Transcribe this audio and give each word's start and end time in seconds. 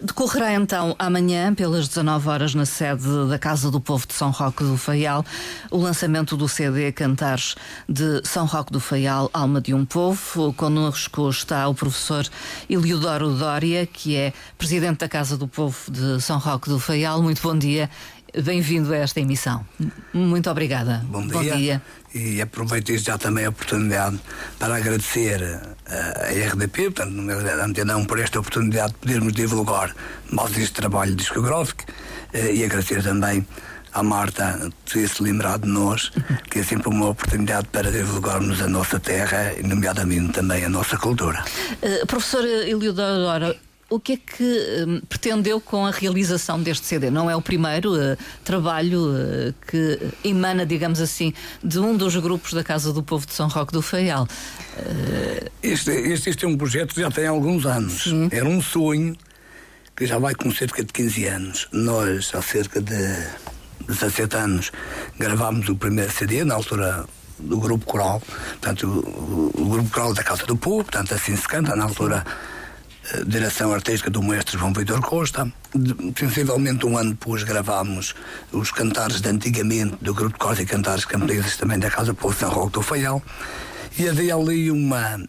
Decorrerá 0.00 0.54
então 0.54 0.96
amanhã, 0.98 1.54
pelas 1.54 1.86
19 1.86 2.26
horas, 2.26 2.54
na 2.54 2.64
sede 2.64 3.04
da 3.28 3.38
Casa 3.38 3.70
do 3.70 3.78
Povo 3.78 4.06
de 4.06 4.14
São 4.14 4.30
Roque 4.30 4.64
do 4.64 4.78
Faial, 4.78 5.22
o 5.70 5.76
lançamento 5.76 6.34
do 6.34 6.48
CD 6.48 6.90
Cantares 6.92 7.54
de 7.86 8.22
São 8.24 8.46
Roque 8.46 8.72
do 8.72 8.80
Faial, 8.80 9.28
Alma 9.34 9.60
de 9.60 9.74
um 9.74 9.84
Povo. 9.84 10.54
Connosco 10.54 11.28
está 11.28 11.68
o 11.68 11.74
professor 11.74 12.26
Iliodoro 12.70 13.34
Dória, 13.34 13.84
que 13.86 14.16
é 14.16 14.32
presidente 14.56 15.00
da 15.00 15.08
Casa 15.10 15.36
do 15.36 15.46
Povo 15.46 15.76
de 15.90 16.22
São 16.22 16.38
Roque 16.38 16.70
do 16.70 16.80
Faial. 16.80 17.22
Muito 17.22 17.42
bom 17.42 17.56
dia. 17.56 17.90
Bem-vindo 18.42 18.94
a 18.94 18.96
esta 18.96 19.20
emissão. 19.20 19.62
Muito 20.10 20.48
obrigada. 20.48 21.04
Bom 21.04 21.26
dia. 21.26 21.32
Bom 21.34 21.42
dia. 21.42 21.82
E 22.14 22.42
aproveito 22.42 22.96
já 22.98 23.16
também 23.16 23.46
a 23.46 23.48
oportunidade 23.48 24.20
para 24.58 24.76
agradecer 24.76 25.42
a 25.86 26.52
RDP, 26.52 26.90
portanto, 26.90 27.10
no 27.10 27.22
meu 27.22 27.38
antenão, 27.62 28.04
por 28.04 28.18
esta 28.18 28.38
oportunidade 28.38 28.92
de 28.92 28.98
podermos 28.98 29.32
divulgar 29.32 29.94
mais 30.30 30.56
este 30.58 30.74
trabalho 30.74 31.14
discográfico 31.14 31.84
eh, 32.32 32.54
e 32.54 32.64
agradecer 32.64 33.02
também 33.02 33.46
à 33.92 34.02
Marta 34.02 34.70
ter 34.90 35.08
se 35.08 35.22
lembrado 35.22 35.62
de 35.62 35.68
nós, 35.68 36.10
que 36.50 36.60
é 36.60 36.62
sempre 36.62 36.88
uma 36.88 37.08
oportunidade 37.08 37.68
para 37.68 37.90
divulgarmos 37.90 38.60
a 38.62 38.68
nossa 38.68 38.98
terra 38.98 39.52
e, 39.54 39.62
nomeadamente, 39.62 40.32
também 40.32 40.64
a 40.64 40.68
nossa 40.68 40.96
cultura. 40.96 41.44
Uh, 41.82 42.06
professor 42.06 42.44
Iliodoro, 42.44 43.54
o 43.92 44.00
que 44.00 44.12
é 44.12 44.16
que 44.16 44.84
um, 44.86 45.00
pretendeu 45.00 45.60
com 45.60 45.84
a 45.84 45.90
realização 45.90 46.60
deste 46.60 46.86
CD? 46.86 47.10
Não 47.10 47.30
é 47.30 47.36
o 47.36 47.42
primeiro 47.42 47.94
uh, 47.94 48.16
trabalho 48.42 49.10
uh, 49.10 49.54
que 49.66 49.98
emana, 50.24 50.64
digamos 50.64 50.98
assim, 50.98 51.34
de 51.62 51.78
um 51.78 51.94
dos 51.94 52.16
grupos 52.16 52.54
da 52.54 52.64
Casa 52.64 52.90
do 52.90 53.02
Povo 53.02 53.26
de 53.26 53.34
São 53.34 53.48
Roque 53.48 53.72
do 53.72 53.82
Faial. 53.82 54.26
Uh... 54.78 55.50
Este, 55.62 55.90
este, 55.90 56.30
este, 56.30 56.44
é 56.46 56.48
um 56.48 56.56
projeto 56.56 56.94
que 56.94 57.02
já 57.02 57.10
tem 57.10 57.26
alguns 57.26 57.66
anos. 57.66 58.04
Sim. 58.04 58.30
Era 58.32 58.46
um 58.46 58.62
sonho 58.62 59.14
que 59.94 60.06
já 60.06 60.18
vai 60.18 60.34
com 60.34 60.50
cerca 60.50 60.82
de 60.82 60.90
15 60.90 61.26
anos. 61.26 61.68
Nós, 61.70 62.30
há 62.34 62.40
cerca 62.40 62.80
de 62.80 63.26
17 63.86 64.36
anos, 64.36 64.72
gravámos 65.18 65.68
o 65.68 65.76
primeiro 65.76 66.10
CD, 66.10 66.44
na 66.44 66.54
altura 66.54 67.04
do 67.38 67.58
grupo 67.58 67.84
coral, 67.84 68.22
portanto, 68.52 68.86
o, 68.86 69.60
o, 69.60 69.68
grupo 69.68 69.90
coral 69.90 70.14
da 70.14 70.22
Casa 70.22 70.46
do 70.46 70.56
Povo, 70.56 70.84
portanto, 70.84 71.12
assim 71.12 71.36
se 71.36 71.46
canta, 71.46 71.76
na 71.76 71.84
altura. 71.84 72.24
Direção 73.26 73.72
artística 73.72 74.08
do 74.08 74.22
mestre 74.22 74.56
João 74.56 74.72
Vitor 74.72 75.00
Costa. 75.02 75.52
sensivelmente 76.18 76.86
um 76.86 76.96
ano 76.96 77.10
depois 77.10 77.42
gravámos 77.42 78.14
os 78.50 78.70
cantares 78.70 79.20
de 79.20 79.28
antigamente 79.28 79.96
do 80.00 80.14
grupo 80.14 80.32
de 80.32 80.38
Costa 80.38 80.62
e 80.62 80.66
Cantares 80.66 81.04
Camponeses, 81.04 81.58
também 81.58 81.78
da 81.78 81.90
Casa 81.90 82.14
Povo 82.14 82.34
São 82.34 82.50
Roque 82.50 82.72
do 82.72 82.82
Faial. 82.82 83.22
E 83.98 84.08
havia 84.08 84.34
ali 84.34 84.70
uma, 84.70 85.22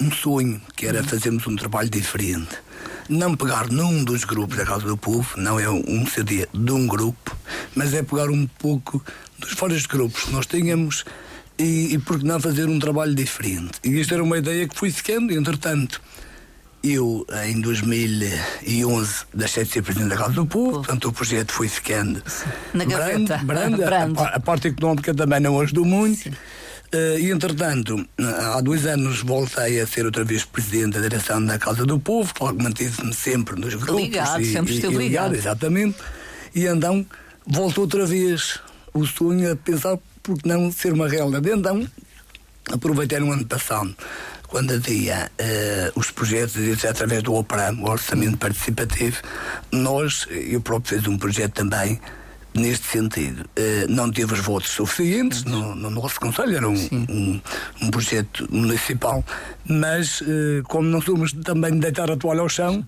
um 0.00 0.10
sonho 0.10 0.60
que 0.76 0.86
era 0.86 1.04
fazermos 1.04 1.46
um 1.46 1.54
trabalho 1.54 1.88
diferente. 1.88 2.58
Não 3.08 3.36
pegar 3.36 3.68
num 3.68 4.02
dos 4.02 4.24
grupos 4.24 4.56
da 4.56 4.66
Casa 4.66 4.84
do 4.84 4.96
Povo, 4.96 5.28
não 5.36 5.60
é 5.60 5.70
um 5.70 6.04
CD 6.06 6.48
de 6.52 6.72
um 6.72 6.86
grupo, 6.88 7.36
mas 7.76 7.94
é 7.94 8.02
pegar 8.02 8.28
um 8.28 8.46
pouco 8.58 9.02
dos 9.38 9.54
vários 9.54 9.86
grupos 9.86 10.24
que 10.24 10.32
nós 10.32 10.46
tínhamos 10.46 11.04
e, 11.56 11.94
e 11.94 11.98
por 11.98 12.18
que 12.18 12.24
não 12.24 12.40
fazer 12.40 12.68
um 12.68 12.80
trabalho 12.80 13.14
diferente. 13.14 13.78
E 13.84 14.00
isto 14.00 14.12
era 14.12 14.22
uma 14.22 14.38
ideia 14.38 14.66
que 14.66 14.76
fui 14.76 14.90
secando, 14.90 15.32
entretanto 15.32 16.00
eu, 16.82 17.24
em 17.46 17.60
2011, 17.60 19.24
deixei 19.32 19.64
de 19.64 19.70
ser 19.70 19.82
presidente 19.82 20.10
da 20.10 20.16
Casa 20.16 20.32
do 20.32 20.46
Povo, 20.46 20.78
portanto 20.78 21.08
o 21.08 21.12
projeto 21.12 21.52
foi 21.52 21.68
ficando 21.68 22.22
na 22.74 22.84
gaveta. 22.84 23.38
Branda, 23.38 23.88
a, 24.20 24.36
a, 24.36 24.40
parte 24.40 24.68
económica 24.68 25.14
também 25.14 25.38
não 25.40 25.60
ajudou 25.60 25.84
muito. 25.84 26.28
Uh, 26.28 27.18
e 27.18 27.30
entretanto, 27.30 28.06
há 28.18 28.60
dois 28.60 28.84
anos 28.84 29.22
voltei 29.22 29.80
a 29.80 29.86
ser 29.86 30.04
outra 30.04 30.24
vez 30.24 30.44
presidente 30.44 30.98
da 30.98 31.00
direção 31.00 31.42
da 31.44 31.58
Casa 31.58 31.86
do 31.86 31.98
Povo, 31.98 32.34
claro 32.34 32.56
que 32.56 32.62
mantive-me 32.62 33.14
sempre 33.14 33.58
nos 33.58 33.74
grupos. 33.74 34.02
Ligado, 34.02 34.42
e, 34.42 34.52
sempre 34.52 34.74
esteve 34.74 34.96
ligado. 34.96 35.34
Exatamente. 35.34 35.96
E 36.54 36.66
então 36.66 37.06
voltou 37.46 37.84
outra 37.84 38.04
vez 38.04 38.60
o 38.92 39.06
sonho 39.06 39.52
a 39.52 39.56
pensar 39.56 39.96
por 40.22 40.36
que 40.36 40.46
não 40.46 40.70
ser 40.70 40.92
uma 40.92 41.08
realidade. 41.08 41.48
Então 41.48 41.88
aproveitei 42.70 43.20
no 43.20 43.32
ano 43.32 43.46
passado 43.46 43.96
quando 44.52 44.74
havia 44.74 45.30
uh, 45.40 45.98
os 45.98 46.10
projetos, 46.10 46.84
através 46.84 47.22
do 47.22 47.32
OPRAM, 47.34 47.78
o 47.80 47.88
Orçamento 47.88 48.36
Participativo, 48.36 49.16
nós, 49.72 50.28
eu 50.30 50.60
próprio 50.60 50.98
fiz 50.98 51.08
um 51.08 51.16
projeto 51.16 51.54
também 51.54 51.98
neste 52.52 52.86
sentido. 52.86 53.48
Uh, 53.58 53.90
não 53.90 54.12
teve 54.12 54.34
os 54.34 54.40
votos 54.40 54.68
suficientes 54.68 55.44
no, 55.44 55.74
no 55.74 55.88
nosso 55.88 56.20
Conselho, 56.20 56.54
era 56.54 56.68
um, 56.68 56.88
um, 56.92 57.40
um, 57.80 57.90
projeto 57.90 58.46
municipal, 58.52 59.24
mas 59.64 60.20
uh, 60.20 60.62
como 60.68 60.86
não 60.86 61.00
somos 61.00 61.32
também 61.32 61.72
de 61.72 61.78
deitar 61.78 62.10
a 62.10 62.16
toalha 62.18 62.42
ao 62.42 62.48
chão, 62.50 62.84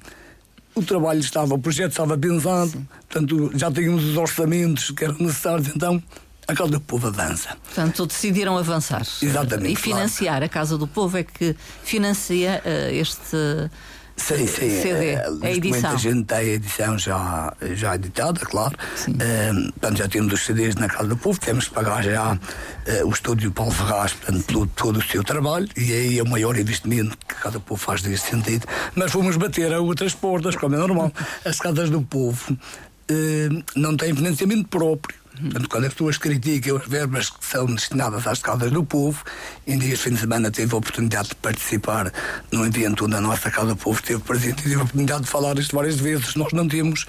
o 0.74 0.82
trabalho 0.82 1.20
estava, 1.20 1.54
o 1.54 1.58
projeto 1.58 1.92
estava 1.92 2.18
pensado, 2.18 2.86
portanto 3.08 3.52
já 3.54 3.72
tínhamos 3.72 4.04
os 4.04 4.18
orçamentos 4.18 4.90
que 4.90 5.02
eram 5.02 5.16
necessários, 5.18 5.68
então 5.74 6.02
a 6.46 6.54
Casa 6.54 6.70
do 6.70 6.80
Povo 6.80 7.08
avança. 7.08 7.56
Portanto, 7.64 8.06
decidiram 8.06 8.56
avançar. 8.56 9.02
Exatamente. 9.22 9.72
E 9.72 9.76
financiar. 9.76 10.34
Claro. 10.34 10.44
A 10.44 10.48
Casa 10.48 10.78
do 10.78 10.86
Povo 10.86 11.16
é 11.16 11.22
que 11.24 11.56
financia 11.82 12.62
uh, 12.64 12.94
este. 12.94 13.70
Sim, 14.16 14.46
sim. 14.46 14.70
CD, 14.70 15.06
é, 15.06 15.26
a 15.42 15.50
edição. 15.50 15.90
A 15.90 15.96
gente 15.96 16.24
tem 16.24 16.38
a 16.38 16.44
edição 16.44 16.96
já, 16.96 17.52
já 17.72 17.96
editada, 17.96 18.38
claro. 18.40 18.76
Uh, 19.08 19.72
portanto, 19.72 19.98
já 19.98 20.08
temos 20.08 20.32
os 20.32 20.44
CDs 20.44 20.76
na 20.76 20.88
Casa 20.88 21.08
do 21.08 21.16
Povo, 21.16 21.40
temos 21.40 21.66
que 21.66 21.74
pagar 21.74 22.00
já 22.04 22.32
uh, 22.32 22.38
o 23.06 23.10
estúdio 23.10 23.50
Paulo 23.50 23.72
Ferraz, 23.72 24.12
portanto, 24.12 24.44
pelo 24.44 24.66
todo 24.68 24.98
o 25.00 25.02
seu 25.02 25.24
trabalho, 25.24 25.68
e 25.76 25.92
aí 25.92 26.18
é 26.20 26.22
o 26.22 26.28
maior 26.28 26.56
investimento 26.56 27.18
que 27.26 27.34
a 27.34 27.38
Casa 27.38 27.58
do 27.58 27.60
Povo 27.60 27.80
faz 27.80 28.02
nesse 28.04 28.30
sentido. 28.30 28.68
Mas 28.94 29.10
fomos 29.10 29.36
bater 29.36 29.74
a 29.74 29.80
outras 29.80 30.14
portas, 30.14 30.54
como 30.54 30.76
é 30.76 30.78
normal. 30.78 31.12
As 31.44 31.58
Casas 31.58 31.90
do 31.90 32.00
Povo 32.00 32.52
uh, 32.52 33.64
não 33.74 33.96
têm 33.96 34.14
financiamento 34.14 34.68
próprio 34.68 35.23
Portanto, 35.40 35.68
quando 35.68 35.84
as 35.86 35.92
pessoas 35.92 36.16
criticam 36.16 36.76
as 36.76 36.86
verbas 36.86 37.30
que 37.30 37.44
são 37.44 37.66
destinadas 37.66 38.26
às 38.26 38.40
causas 38.40 38.70
do 38.70 38.84
povo, 38.84 39.24
em 39.66 39.78
dias 39.78 39.98
de 39.98 40.04
fim 40.04 40.10
de 40.14 40.20
semana 40.20 40.50
tive 40.50 40.74
a 40.74 40.78
oportunidade 40.78 41.30
de 41.30 41.34
participar 41.36 42.12
num 42.52 42.64
evento 42.64 43.04
onde 43.06 43.16
a 43.16 43.20
nossa 43.20 43.50
Casa 43.50 43.68
do 43.68 43.76
Povo 43.76 43.98
esteve 43.98 44.20
presente 44.20 44.60
e 44.60 44.62
tive 44.62 44.76
a 44.76 44.82
oportunidade 44.82 45.24
de 45.24 45.30
falar 45.30 45.58
isto 45.58 45.74
várias 45.74 45.96
vezes. 45.96 46.36
Nós 46.36 46.52
não 46.52 46.68
temos 46.68 47.06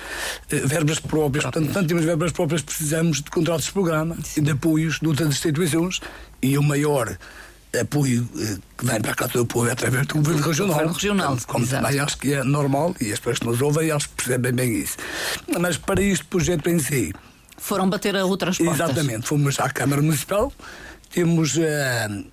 eh, 0.50 0.58
verbas 0.66 1.00
próprias, 1.00 1.44
portanto, 1.44 1.72
não 1.74 1.86
temos 1.86 2.04
verbas 2.04 2.32
próprias, 2.32 2.62
precisamos 2.62 3.22
de 3.22 3.30
contratos 3.30 3.66
de 3.66 3.72
programa 3.72 4.18
e 4.36 4.42
de 4.42 4.52
apoios 4.52 5.00
de 5.00 5.08
outras 5.08 5.30
instituições 5.30 6.02
e 6.42 6.58
o 6.58 6.64
maior 6.64 7.16
apoio 7.80 8.28
eh, 8.38 8.58
que 8.78 8.86
vem 8.86 9.02
para 9.02 9.12
a 9.12 9.16
Casa 9.16 9.34
do 9.34 9.46
Povo 9.46 9.68
é 9.68 9.74
através 9.74 10.08
do 10.08 10.16
governo 10.16 10.42
regional. 10.42 10.74
Governo 10.74 10.94
regional 10.94 11.28
Portanto, 11.28 11.48
como 11.48 11.68
também 11.68 12.00
acho 12.00 12.18
que 12.18 12.34
é 12.34 12.44
normal 12.44 12.96
e 13.00 13.12
as 13.14 13.20
pessoas 13.20 13.40
que 13.40 13.46
nos 13.46 13.62
ouvem 13.62 13.96
que 13.98 14.10
percebem 14.10 14.52
bem 14.52 14.80
isso. 14.80 14.98
Mas 15.60 15.78
para 15.78 16.02
este 16.02 16.26
projeto 16.26 16.68
em 16.70 16.80
si, 16.80 17.14
foram 17.66 17.90
bater 17.90 18.16
a 18.16 18.24
outras 18.26 18.60
portas. 18.60 18.76
Exatamente, 18.76 19.28
fomos 19.28 19.60
à 19.60 19.68
Câmara 19.70 20.00
Municipal, 20.00 20.54
temos 21.12 21.56
uh, 21.58 22.26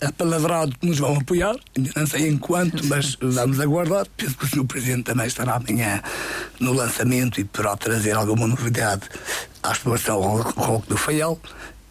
apalavrado 0.00 0.78
que 0.78 0.86
nos 0.86 0.98
vão 0.98 1.16
apoiar, 1.16 1.56
ainda 1.76 1.90
não 1.96 2.06
sei 2.06 2.28
enquanto, 2.28 2.86
mas 2.86 3.16
vamos 3.20 3.58
aguardar. 3.58 4.06
Penso 4.16 4.36
que 4.36 4.44
o 4.44 4.48
Sr. 4.48 4.64
Presidente 4.64 5.04
também 5.04 5.26
estará 5.26 5.56
amanhã 5.56 6.00
no 6.60 6.72
lançamento 6.72 7.40
e 7.40 7.44
poderá 7.44 7.76
trazer 7.76 8.12
alguma 8.12 8.46
novidade 8.46 9.02
à 9.60 9.72
exploração 9.72 10.20
Roque 10.20 10.88
do 10.88 10.96
Faial. 10.96 11.40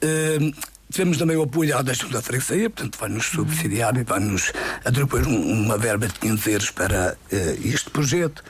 Uh, 0.02 0.77
Tivemos 0.90 1.18
também 1.18 1.36
o 1.36 1.44
apoio 1.44 1.84
da 1.84 1.94
Junta 1.94 2.20
de 2.20 2.24
Freguesia, 2.24 2.70
portanto 2.70 2.98
vai-nos 2.98 3.26
subsidiar 3.26 3.96
e 3.98 4.04
vai-nos 4.04 4.54
atribuir 4.86 5.28
uma 5.28 5.78
verba 5.78 6.08
de 6.08 6.14
500 6.14 6.48
euros 6.48 6.72
para 6.72 7.18
uh, 7.32 7.68
este 7.68 7.90
projeto 7.90 8.42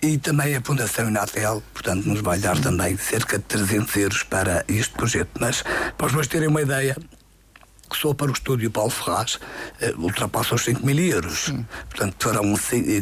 e 0.00 0.16
também 0.16 0.54
a 0.54 0.60
Fundação 0.62 1.08
Inatel, 1.08 1.60
portanto 1.74 2.04
nos 2.06 2.20
vai 2.20 2.38
dar 2.38 2.58
também 2.60 2.96
cerca 2.96 3.38
de 3.38 3.44
300 3.44 3.96
euros 3.96 4.22
para 4.22 4.64
este 4.68 4.94
projeto. 4.94 5.30
Mas 5.40 5.64
para 5.98 6.06
os 6.06 6.12
meus 6.12 6.28
terem 6.28 6.48
uma 6.48 6.62
ideia, 6.62 6.96
que 7.90 7.96
só 7.96 8.14
para 8.14 8.30
o 8.30 8.32
estúdio 8.32 8.70
Paulo 8.70 8.90
Ferraz 8.90 9.34
uh, 9.34 10.00
ultrapassa 10.00 10.54
os 10.54 10.62
5 10.62 10.86
mil 10.86 10.96
euros. 10.96 11.46
Sim. 11.46 11.66
Portanto, 11.88 12.14
farão 12.20 12.54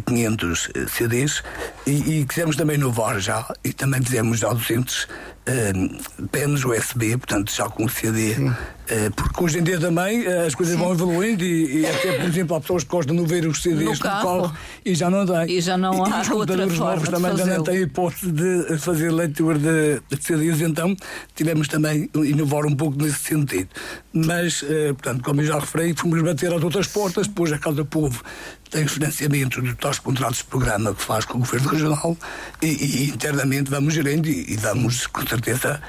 500 0.06 0.71
CDs 0.88 1.43
e, 1.87 2.21
e 2.21 2.27
quisemos 2.27 2.57
também 2.57 2.77
inovar 2.77 3.21
já 3.21 3.47
e 3.62 3.71
também 3.74 4.03
fizemos 4.03 4.39
já 4.39 4.48
200 4.48 5.07
uh, 5.48 6.27
pens 6.28 6.65
USB, 6.65 7.16
portanto 7.16 7.53
já 7.53 7.68
com 7.68 7.89
CD. 7.89 8.34
Uh, 8.34 9.12
porque 9.15 9.45
hoje 9.45 9.59
em 9.59 9.62
dia 9.62 9.78
também 9.78 10.27
uh, 10.27 10.47
as 10.47 10.54
coisas 10.54 10.74
Sim. 10.74 10.83
vão 10.83 10.92
evoluindo 10.92 11.45
e, 11.45 11.80
e, 11.80 11.86
até, 11.86 12.12
por 12.12 12.27
exemplo, 12.27 12.56
há 12.56 12.60
pessoas 12.60 12.84
que 12.84 12.91
gostam 12.91 13.16
de 13.16 13.27
ver 13.27 13.47
os 13.47 13.62
CDs 13.62 13.84
no, 13.84 13.92
no 13.92 13.98
carro. 13.98 14.53
e 14.84 14.95
já 14.95 15.10
não 15.10 15.27
tem. 15.27 15.56
E 15.56 15.60
já 15.60 15.77
não 15.77 16.04
há 16.04 16.18
e, 16.18 16.21
os 16.22 16.28
computadores 16.28 16.78
novos 16.78 17.09
também 17.09 17.36
já 17.36 17.47
não 17.47 17.62
têm 17.62 17.83
hipótese 17.83 18.33
de 18.33 18.78
fazer 18.78 19.10
leitura 19.10 19.59
de, 19.59 20.00
de 20.09 20.22
CDs, 20.24 20.60
então 20.60 20.97
tivemos 21.34 21.68
também 21.68 22.09
inovar 22.15 22.65
um 22.65 22.74
pouco 22.74 22.97
nesse 23.03 23.18
sentido. 23.18 23.68
Mas, 24.12 24.65
portanto, 24.95 25.22
como 25.22 25.41
eu 25.42 25.47
já 25.47 25.59
referi, 25.59 25.95
fomos 25.95 26.21
bater 26.22 26.53
às 26.53 26.62
outras 26.62 26.86
portas, 26.86 27.27
depois 27.28 27.53
a 27.53 27.59
Casa 27.59 27.84
Povo 27.84 28.22
tem 28.70 28.86
financiamento 28.86 29.60
de 29.62 29.74
tais 29.74 29.98
contratos 29.98 30.38
de 30.38 30.44
programa 30.44 30.94
que 30.94 31.03
faz 31.03 31.24
com 31.24 31.38
o 31.38 31.41
Governo 31.41 31.68
Regional 31.68 32.16
e, 32.62 32.66
e 32.66 33.09
internamente 33.10 33.70
vamos 33.70 33.94
gerendo 33.94 34.28
e, 34.28 34.53
e 34.53 34.56
vamos, 34.56 35.06
com 35.06 35.26
certeza, 35.26 35.80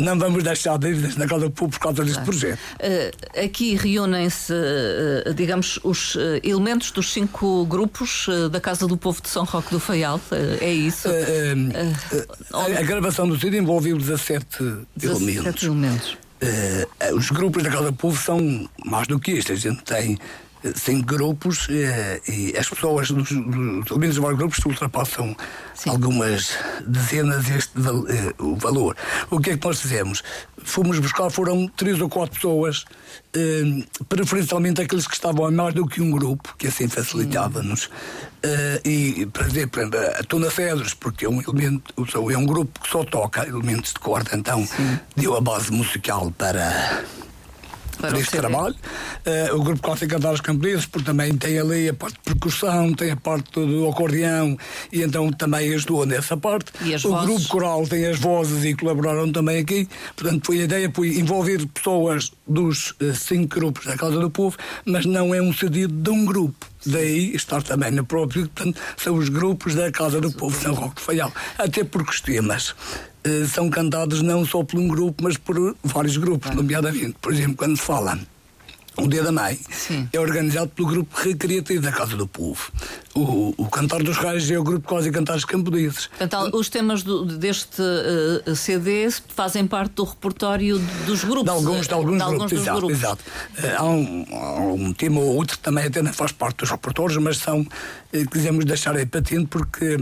não 0.00 0.18
vamos 0.18 0.42
deixar 0.42 0.78
dívidas 0.78 1.16
na 1.16 1.26
Casa 1.26 1.42
do 1.42 1.50
Povo 1.50 1.72
por 1.72 1.78
causa 1.78 2.04
deste 2.04 2.22
projeto. 2.22 2.58
Uh, 2.58 3.44
aqui 3.44 3.76
reúnem-se, 3.76 4.52
uh, 4.52 5.34
digamos, 5.34 5.78
os 5.84 6.14
uh, 6.14 6.40
elementos 6.42 6.90
dos 6.90 7.12
cinco 7.12 7.64
grupos 7.66 8.26
da 8.50 8.60
Casa 8.60 8.86
do 8.86 8.96
Povo 8.96 9.20
de 9.20 9.28
São 9.28 9.44
Roque 9.44 9.70
do 9.70 9.80
Faial, 9.80 10.20
é 10.60 10.72
isso? 10.72 11.08
A, 12.52 12.82
gravação 12.82 13.28
do 13.28 13.38
CD 13.38 13.58
envolveu 13.58 13.96
17, 13.96 14.46
17 14.96 15.24
elementos. 15.24 15.62
elementos. 15.62 16.16
os 17.14 17.30
grupos 17.30 17.62
da 17.62 17.70
Casa 17.70 17.90
do 17.90 17.92
Povo 17.92 18.20
são 18.20 18.68
mais 18.84 19.06
do 19.06 19.18
que 19.18 19.32
isto. 19.32 19.52
A 19.52 19.56
gente 19.56 19.82
tem 19.82 20.18
cinco 20.74 21.06
grupos 21.06 21.68
eh, 21.70 22.20
e 22.28 22.56
as 22.56 22.68
pessoas 22.68 23.10
dos, 23.10 23.30
dos 23.30 23.90
elementos 23.90 24.18
vários 24.18 24.38
grupos 24.38 24.58
ultrapassam 24.64 25.34
Sim. 25.74 25.90
algumas 25.90 26.56
dezenas 26.86 27.48
este 27.48 27.72
eh, 27.78 28.34
o 28.38 28.56
valor. 28.56 28.96
O 29.30 29.40
que 29.40 29.50
é 29.50 29.56
que 29.56 29.66
nós 29.66 29.80
fizemos? 29.80 30.22
Fomos 30.62 30.98
buscar, 30.98 31.30
foram 31.30 31.66
três 31.68 32.00
ou 32.00 32.08
quatro 32.08 32.34
pessoas, 32.34 32.84
eh, 33.34 33.84
preferencialmente 34.08 34.82
aqueles 34.82 35.06
que 35.06 35.14
estavam 35.14 35.46
a 35.46 35.50
mais 35.50 35.74
do 35.74 35.86
que 35.86 36.02
um 36.02 36.10
grupo, 36.10 36.54
que 36.58 36.66
assim 36.66 36.88
facilitava-nos. 36.88 37.88
e, 38.84 39.26
por 39.32 39.46
exemplo, 39.46 39.82
a 40.18 40.22
Tuna 40.24 40.50
Cedros, 40.50 40.94
porque 40.94 41.24
é 41.24 41.28
um 41.28 41.40
elemento, 41.40 41.94
é 42.30 42.36
um 42.36 42.46
grupo 42.46 42.80
que 42.80 42.88
só 42.88 43.04
toca 43.04 43.46
elementos 43.46 43.92
de 43.92 44.00
corda, 44.00 44.30
então 44.34 44.66
Sim. 44.66 44.98
deu 45.16 45.36
a 45.36 45.40
base 45.40 45.70
musical 45.72 46.30
para 46.36 47.04
para 48.00 48.18
este 48.18 48.36
trabalho. 48.36 48.74
Uh, 49.26 49.56
o 49.56 49.62
grupo 49.62 49.82
Costa 49.82 50.06
Cantar 50.06 50.32
os 50.32 50.40
Campeses, 50.40 50.86
porque 50.86 51.06
também 51.06 51.36
tem 51.36 51.58
ali 51.58 51.88
a 51.88 51.94
parte 51.94 52.16
de 52.16 52.22
percussão, 52.22 52.92
tem 52.94 53.10
a 53.10 53.16
parte 53.16 53.50
do 53.52 53.88
acordeão 53.88 54.56
e 54.92 55.02
então 55.02 55.30
também 55.30 55.72
ajudou 55.74 56.06
nessa 56.06 56.36
parte. 56.36 56.72
E 56.82 56.94
as 56.94 57.04
o 57.04 57.10
vozes? 57.10 57.26
grupo 57.26 57.48
coral 57.48 57.86
tem 57.86 58.06
as 58.06 58.18
vozes 58.18 58.64
e 58.64 58.74
colaboraram 58.74 59.30
também 59.30 59.58
aqui. 59.58 59.88
Portanto, 60.16 60.46
foi 60.46 60.60
a 60.60 60.64
ideia 60.64 60.90
foi 60.92 61.18
envolver 61.18 61.66
pessoas 61.66 62.32
dos 62.46 62.90
uh, 62.92 63.14
cinco 63.14 63.56
grupos 63.56 63.86
da 63.86 63.96
Casa 63.96 64.18
do 64.18 64.30
Povo, 64.30 64.56
mas 64.84 65.04
não 65.04 65.34
é 65.34 65.40
um 65.40 65.52
cedido 65.52 65.92
de 65.92 66.10
um 66.10 66.24
grupo. 66.24 66.70
Daí 66.84 67.34
estar 67.34 67.62
também 67.62 67.90
no 67.90 68.04
próprio, 68.06 68.48
portanto, 68.48 68.80
são 68.96 69.14
os 69.16 69.28
grupos 69.28 69.74
da 69.74 69.92
Casa 69.92 70.20
do 70.20 70.32
Povo 70.32 70.58
São 70.58 70.74
Roque 70.74 70.96
de 70.96 71.02
Faial. 71.02 71.32
Até 71.58 71.84
porque 71.84 72.10
os 72.10 72.20
temas 72.22 72.74
eh, 73.24 73.46
são 73.46 73.68
cantados 73.68 74.22
não 74.22 74.44
só 74.44 74.62
por 74.62 74.78
um 74.78 74.88
grupo, 74.88 75.22
mas 75.22 75.36
por 75.36 75.76
vários 75.82 76.16
grupos, 76.16 76.50
ah. 76.50 76.54
nomeadamente, 76.54 77.16
por 77.20 77.32
exemplo, 77.32 77.56
quando 77.56 77.76
se 77.76 77.82
fala 77.82 78.18
o 78.96 79.08
Dia 79.08 79.22
da 79.22 79.32
Mãe 79.32 79.58
Sim. 79.70 80.08
é 80.12 80.20
organizado 80.20 80.68
pelo 80.70 80.88
grupo 80.88 81.16
recreativo 81.16 81.80
da 81.80 81.92
Casa 81.92 82.16
do 82.16 82.26
Povo. 82.26 82.70
O, 83.14 83.54
o 83.56 83.68
Cantar 83.68 84.02
dos 84.02 84.16
Reis 84.18 84.50
é 84.50 84.58
o 84.58 84.62
grupo 84.62 84.86
quase 84.86 85.10
Cantares 85.10 85.44
Camponeses. 85.44 86.08
Portanto, 86.18 86.56
os 86.56 86.68
temas 86.68 87.02
do, 87.02 87.24
deste 87.24 87.80
uh, 87.80 88.42
eh, 88.46 88.54
CD 88.54 89.08
fazem 89.34 89.66
parte 89.66 89.92
do 89.94 90.04
repertório 90.04 90.78
dos 91.06 91.24
grupos. 91.24 91.44
De 91.44 91.50
alguns, 91.50 91.86
de 91.86 91.94
alguns, 91.94 92.12
de 92.12 92.18
grupos, 92.18 92.42
alguns 92.42 92.52
exato, 92.52 92.78
grupos. 92.78 92.98
exato. 92.98 93.24
Uh, 93.58 93.76
há, 93.76 93.84
um, 93.84 94.26
há, 94.32 94.60
um, 94.60 94.92
tema 94.92 95.20
ou 95.20 95.36
outro 95.36 95.56
que 95.56 95.62
também 95.62 95.84
até 95.84 96.02
não 96.02 96.12
faz 96.12 96.32
parte 96.32 96.58
dos 96.58 96.70
repertórios, 96.70 97.16
mas 97.18 97.38
são, 97.38 97.60
uh, 97.60 98.30
quisemos 98.30 98.64
deixar 98.64 98.96
aí 98.96 99.06
patente 99.06 99.46
porque 99.46 99.98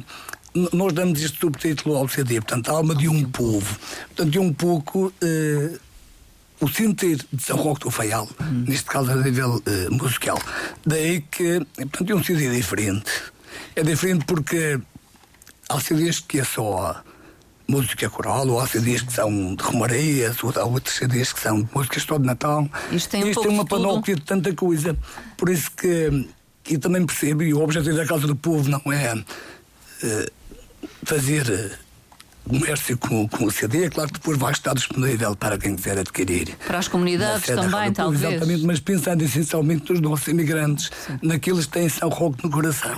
nós 0.72 0.92
damos 0.92 1.22
este 1.22 1.38
subtítulo 1.38 1.96
ao 1.96 2.08
CD, 2.08 2.36
portanto, 2.36 2.70
a 2.70 2.72
alma 2.72 2.94
de 2.94 3.08
um 3.08 3.24
povo. 3.24 3.78
Portanto, 4.08 4.30
de 4.30 4.38
um 4.38 4.52
pouco 4.52 5.06
uh, 5.06 5.78
o 6.60 6.68
sentir 6.68 7.24
de 7.32 7.42
São 7.42 7.56
Roque 7.56 7.82
do 7.82 7.90
Faial, 7.90 8.28
hum. 8.40 8.64
neste 8.66 8.86
caso 8.86 9.10
a 9.10 9.16
nível 9.16 9.56
uh, 9.56 9.94
musical. 9.94 10.40
Daí 10.84 11.20
que, 11.20 11.60
portanto, 11.76 12.10
é 12.10 12.14
um 12.14 12.24
CD 12.24 12.50
diferente. 12.50 13.10
É 13.76 13.82
diferente 13.82 14.24
porque 14.24 14.78
há 15.68 15.80
CDs 15.80 16.20
que 16.20 16.40
é 16.40 16.44
só 16.44 17.02
música 17.68 18.08
coral, 18.08 18.48
ou 18.48 18.60
há 18.60 18.66
CDs 18.66 19.02
que 19.02 19.12
são 19.12 19.54
de 19.54 19.62
romarias, 19.62 20.42
ou 20.42 20.52
há 20.56 20.64
outros 20.64 20.96
CDs 20.96 21.32
que 21.32 21.40
são 21.40 21.62
de 21.62 21.68
músicas 21.74 22.02
só 22.02 22.16
de 22.16 22.24
Natal. 22.24 22.68
Isto 22.90 23.10
tem, 23.10 23.24
um 23.24 23.28
Isto 23.28 23.48
uma 23.48 23.66
panóplia 23.66 24.16
de 24.16 24.22
tanta 24.22 24.52
coisa. 24.54 24.96
Por 25.36 25.50
isso 25.50 25.70
que, 25.72 26.28
e 26.68 26.78
também 26.78 27.04
percebo, 27.04 27.42
e 27.42 27.52
o 27.52 27.60
objetivo 27.60 27.96
da 27.96 28.06
Casa 28.06 28.26
do 28.26 28.34
Povo 28.34 28.68
não 28.70 28.80
é. 28.90 29.14
Uh, 29.14 30.37
fazer 31.04 31.50
eh, 31.50 31.70
comércio 32.48 32.96
com, 32.96 33.28
com 33.28 33.44
o 33.44 33.50
CD, 33.50 33.84
é 33.84 33.90
claro 33.90 34.08
que 34.08 34.18
depois 34.18 34.38
vai 34.38 34.52
estar 34.52 34.74
disponível 34.74 35.36
para 35.36 35.58
quem 35.58 35.76
quiser 35.76 35.98
adquirir. 35.98 36.56
Para 36.66 36.78
as 36.78 36.88
comunidades 36.88 37.46
também, 37.46 37.92
talvez. 37.92 38.22
Exatamente, 38.22 38.64
mas 38.64 38.80
pensando 38.80 39.22
essencialmente 39.22 39.92
nos 39.92 40.00
nossos 40.00 40.26
imigrantes, 40.28 40.90
Sim. 41.06 41.18
naqueles 41.22 41.66
que 41.66 41.72
têm 41.72 41.88
São 41.88 42.08
Roque 42.08 42.44
no 42.44 42.50
coração. 42.50 42.96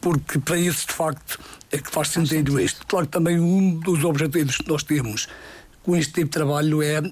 Porque 0.00 0.38
para 0.38 0.56
isso, 0.56 0.86
de 0.86 0.94
facto, 0.94 1.38
é 1.70 1.78
que 1.78 1.90
faz 1.90 2.08
sentido 2.08 2.58
isto. 2.60 2.86
Claro 2.86 3.06
que 3.06 3.12
também 3.12 3.38
um 3.38 3.78
dos 3.80 4.04
objetivos 4.04 4.56
que 4.56 4.68
nós 4.68 4.82
temos 4.82 5.28
com 5.82 5.96
este 5.96 6.12
tipo 6.12 6.26
de 6.26 6.32
trabalho 6.32 6.82
é 6.82 7.02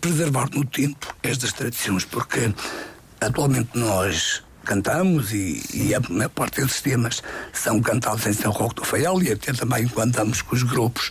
preservar 0.00 0.48
no 0.52 0.64
tempo 0.64 1.14
estas 1.22 1.52
tradições, 1.52 2.04
porque 2.04 2.52
atualmente 3.20 3.70
nós 3.74 4.42
cantamos 4.64 5.32
e, 5.32 5.62
e, 5.72 5.94
a 5.94 6.00
maior 6.08 6.30
parte 6.30 6.60
desses 6.60 6.80
temas 6.80 7.22
são 7.52 7.80
cantados 7.80 8.26
em 8.26 8.32
São 8.32 8.50
Roque 8.50 8.76
do 8.76 8.84
Faial 8.84 9.22
e 9.22 9.32
até 9.32 9.52
também 9.52 9.86
quando 9.88 10.16
andamos 10.16 10.42
com 10.42 10.54
os 10.54 10.62
grupos 10.62 11.10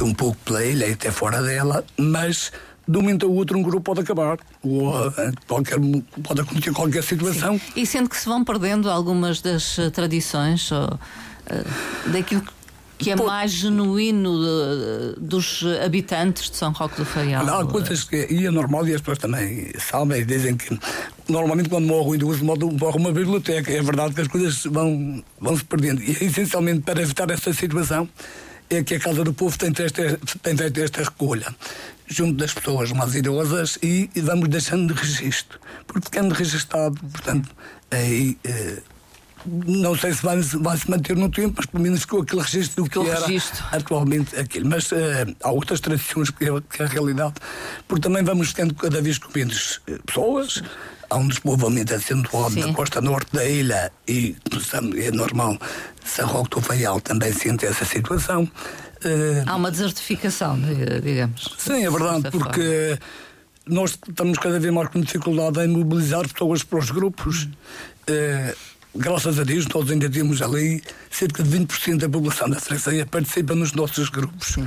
um 0.00 0.12
pouco 0.12 0.36
pela 0.44 0.64
ilha 0.64 0.86
e 0.86 0.92
até 0.92 1.10
fora 1.10 1.42
dela, 1.42 1.84
mas 1.96 2.52
de 2.86 2.98
um 2.98 3.00
momento 3.00 3.26
ao 3.26 3.32
outro 3.32 3.58
um 3.58 3.62
grupo 3.62 3.94
pode 3.94 4.00
acabar 4.00 4.38
ou 4.62 5.08
eh, 5.08 5.32
qualquer, 5.46 5.78
pode 6.22 6.40
acontecer 6.40 6.72
qualquer 6.72 7.02
situação. 7.02 7.58
Sim. 7.58 7.72
E 7.74 7.86
sendo 7.86 8.08
que 8.08 8.16
se 8.16 8.26
vão 8.26 8.44
perdendo 8.44 8.90
algumas 8.90 9.40
das 9.40 9.78
uh, 9.78 9.90
tradições 9.90 10.70
ou, 10.70 10.84
uh, 10.86 12.10
daquilo 12.10 12.42
que 12.42 12.52
que 12.98 13.10
é 13.10 13.16
mais 13.16 13.52
genuíno 13.52 14.40
de, 14.40 15.20
dos 15.20 15.62
habitantes 15.84 16.50
de 16.50 16.56
São 16.56 16.72
Roque 16.72 16.96
do 16.96 17.04
Faial. 17.04 17.46
Há 17.46 17.66
coisas 17.66 18.04
que 18.04 18.26
e 18.30 18.46
é 18.46 18.50
normal 18.50 18.86
e 18.88 18.94
as 18.94 19.00
pessoas 19.00 19.18
também 19.18 19.70
sabem 19.78 20.22
e 20.22 20.24
dizem 20.24 20.56
que 20.56 20.78
normalmente 21.28 21.68
quando 21.68 21.86
morre 21.86 22.10
o 22.10 22.14
idoso 22.14 22.44
morre 22.44 22.96
uma 22.98 23.12
biblioteca. 23.12 23.70
É 23.70 23.82
verdade 23.82 24.14
que 24.14 24.20
as 24.22 24.28
coisas 24.28 24.64
vão, 24.64 25.22
vão 25.38 25.56
se 25.56 25.64
perdendo. 25.64 26.02
E 26.02 26.12
essencialmente 26.24 26.80
para 26.80 27.02
evitar 27.02 27.30
essa 27.30 27.52
situação 27.52 28.08
é 28.70 28.82
que 28.82 28.94
a 28.94 29.00
Casa 29.00 29.22
do 29.22 29.32
Povo 29.32 29.56
tem, 29.58 29.72
esta, 29.78 30.18
tem 30.42 30.56
feito 30.56 30.80
esta 30.80 31.02
recolha 31.02 31.54
junto 32.08 32.34
das 32.34 32.54
pessoas 32.54 32.92
mais 32.92 33.14
idosas 33.14 33.78
e, 33.82 34.08
e 34.14 34.20
vamos 34.20 34.48
deixando 34.48 34.94
de 34.94 35.00
registro. 35.00 35.58
Porque 35.86 36.06
ficando 36.06 36.34
registado, 36.34 36.98
portanto, 37.12 37.54
aí. 37.90 38.38
Eh, 38.44 38.82
não 39.46 39.96
sei 39.96 40.12
se 40.12 40.22
vai, 40.22 40.40
vai, 40.40 40.76
se 40.76 40.90
manter 40.90 41.16
no 41.16 41.30
tempo, 41.30 41.54
mas 41.56 41.66
pelo 41.66 41.82
menos 41.82 42.00
ficou 42.00 42.22
aquele 42.22 42.42
registro 42.42 42.84
do 42.84 42.90
que 42.90 42.98
era 42.98 43.20
registro. 43.26 43.64
atualmente 43.72 44.36
aquilo. 44.36 44.68
Mas 44.68 44.90
uh, 44.92 44.96
há 45.42 45.50
outras 45.50 45.80
tradições 45.80 46.30
que 46.30 46.44
é, 46.44 46.48
que 46.60 46.82
é, 46.82 46.84
a 46.84 46.88
realidade, 46.88 47.34
porque 47.86 48.02
também 48.02 48.22
vamos 48.24 48.52
tendo 48.52 48.74
cada 48.74 49.00
vez 49.00 49.18
com 49.18 49.30
menos 49.34 49.80
uh, 49.88 50.02
pessoas. 50.04 50.62
Há 51.08 51.16
um 51.16 51.28
despovoamento 51.28 51.94
acentuado 51.94 52.56
na 52.56 52.72
costa 52.72 53.00
norte 53.00 53.32
da 53.32 53.44
ilha 53.44 53.92
e 54.08 54.34
é 54.96 55.10
normal, 55.12 55.56
São 56.04 56.26
Roque 56.26 56.56
do 56.56 56.60
Faial 56.60 57.00
também 57.00 57.32
sente 57.32 57.64
essa 57.64 57.84
situação. 57.84 58.42
Uh, 58.42 59.44
há 59.46 59.54
uma 59.54 59.70
desertificação, 59.70 60.58
digamos. 61.02 61.54
Sim, 61.58 61.84
é 61.84 61.90
verdade, 61.90 62.28
porque 62.32 62.98
nós 63.66 63.98
estamos 64.08 64.38
cada 64.38 64.58
vez 64.58 64.72
mais 64.72 64.88
com 64.88 65.00
dificuldade 65.00 65.60
em 65.60 65.68
mobilizar 65.68 66.28
pessoas 66.28 66.62
para 66.62 66.78
os 66.78 66.90
grupos. 66.90 67.44
Uh, 68.08 68.75
graças 68.96 69.38
a 69.38 69.44
Deus, 69.44 69.66
nós 69.68 69.90
ainda 69.90 70.08
temos 70.08 70.42
ali 70.42 70.82
cerca 71.10 71.42
de 71.42 71.58
20% 71.58 71.98
da 71.98 72.08
população 72.08 72.48
da 72.48 72.60
freguesia 72.60 73.06
participa 73.06 73.54
nos 73.54 73.72
nossos 73.72 74.08
grupos 74.08 74.56
uh, 74.56 74.64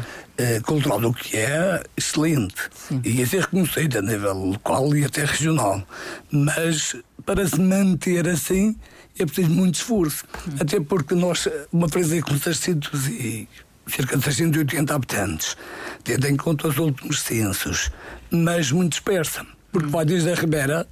cultural, 0.65 0.99
o 1.03 1.13
que 1.13 1.37
é 1.37 1.83
excelente. 1.97 2.55
Sim. 2.73 3.01
E 3.03 3.21
é 3.21 3.25
reconhecido 3.25 3.97
a 3.97 4.01
nível 4.01 4.33
local 4.33 4.95
e 4.95 5.05
até 5.05 5.25
regional. 5.25 5.85
Mas 6.31 6.95
para 7.25 7.47
se 7.47 7.59
manter 7.59 8.27
assim 8.27 8.75
é 9.17 9.25
preciso 9.25 9.49
muito 9.49 9.75
esforço. 9.75 10.25
Hum. 10.47 10.55
Até 10.59 10.79
porque 10.79 11.13
nós, 11.13 11.47
uma 11.71 11.89
freguesia 11.89 12.21
com 12.21 12.37
600 12.37 13.07
e 13.07 13.47
cerca 13.87 14.17
de 14.17 14.23
680 14.23 14.95
habitantes, 14.95 15.57
tendo 16.03 16.27
em 16.27 16.37
conta 16.37 16.67
os 16.67 16.77
últimos 16.77 17.21
censos, 17.21 17.91
mas 18.29 18.71
muito 18.71 18.91
dispersa, 18.91 19.45
porque 19.71 19.89
vai 19.89 20.05
desde 20.05 20.31
a 20.31 20.35
Ribeira 20.35 20.87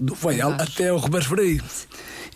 do 0.00 0.14
Faial 0.14 0.52
até 0.52 0.92
o 0.92 0.98
Ribeiro 0.98 1.26
Freio. 1.26 1.62